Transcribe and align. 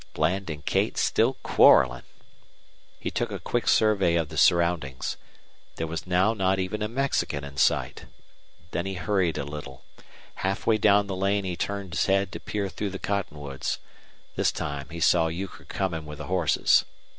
Bland 0.15 0.49
and 0.49 0.65
Kate 0.65 0.97
still 0.97 1.33
quarreling! 1.43 2.01
He 2.99 3.11
took 3.11 3.29
a 3.31 3.37
quick 3.37 3.67
survey 3.67 4.15
of 4.15 4.29
the 4.29 4.35
surroundings. 4.35 5.15
There 5.75 5.85
was 5.85 6.07
now 6.07 6.33
not 6.33 6.57
even 6.57 6.81
a 6.81 6.87
Mexican 6.87 7.43
in 7.43 7.57
sight. 7.57 8.05
Then 8.71 8.87
he 8.87 8.95
hurried 8.95 9.37
a 9.37 9.43
little. 9.43 9.85
Halfway 10.37 10.79
down 10.79 11.05
the 11.05 11.15
lane 11.15 11.43
he 11.43 11.55
turned 11.55 11.93
his 11.93 12.07
head 12.07 12.31
to 12.31 12.39
peer 12.39 12.67
through 12.67 12.89
the 12.89 12.97
cottonwoods. 12.97 13.77
This 14.35 14.51
time 14.51 14.89
he 14.89 14.99
saw 14.99 15.27
Euchre 15.27 15.65
coming 15.65 16.07
with 16.07 16.17
the 16.17 16.25
horses. 16.25 16.83